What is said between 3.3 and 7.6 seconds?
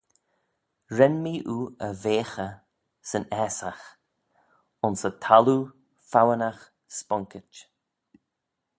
assagh, ayns y thalloo fowanagh sponkit.